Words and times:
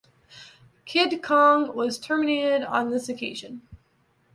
"Kid 0.83 1.21
Kong" 1.21 1.75
was 1.75 1.99
terminated 1.99 2.63
on 2.63 2.89
this 2.89 3.07
occasion. 3.07 3.61